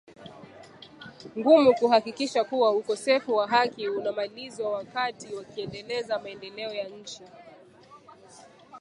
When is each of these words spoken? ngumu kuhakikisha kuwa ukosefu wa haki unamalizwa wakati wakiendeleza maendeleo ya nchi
ngumu 1.37 1.71
kuhakikisha 1.75 2.43
kuwa 2.43 2.71
ukosefu 2.71 3.35
wa 3.35 3.47
haki 3.47 3.89
unamalizwa 3.89 4.71
wakati 4.71 5.33
wakiendeleza 5.35 6.19
maendeleo 6.19 6.73
ya 6.73 6.87
nchi 6.89 7.21